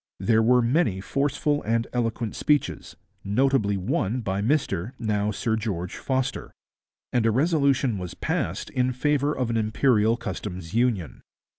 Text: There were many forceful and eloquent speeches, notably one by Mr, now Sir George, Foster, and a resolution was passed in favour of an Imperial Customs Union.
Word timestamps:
There 0.19 0.41
were 0.41 0.63
many 0.63 0.99
forceful 0.99 1.61
and 1.61 1.85
eloquent 1.93 2.35
speeches, 2.35 2.95
notably 3.23 3.77
one 3.77 4.21
by 4.21 4.41
Mr, 4.41 4.93
now 4.97 5.29
Sir 5.29 5.55
George, 5.55 5.95
Foster, 5.95 6.51
and 7.13 7.23
a 7.27 7.29
resolution 7.29 7.99
was 7.99 8.15
passed 8.15 8.71
in 8.71 8.93
favour 8.93 9.31
of 9.37 9.51
an 9.51 9.57
Imperial 9.57 10.17
Customs 10.17 10.73
Union. 10.73 11.21